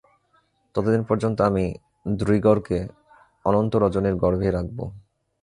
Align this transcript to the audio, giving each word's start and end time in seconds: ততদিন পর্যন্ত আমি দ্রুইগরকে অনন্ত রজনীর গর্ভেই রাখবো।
ততদিন 0.75 1.01
পর্যন্ত 1.03 1.37
আমি 1.41 1.65
দ্রুইগরকে 2.17 2.77
অনন্ত 3.45 3.73
রজনীর 3.75 4.15
গর্ভেই 4.15 4.51
রাখবো। 4.51 4.83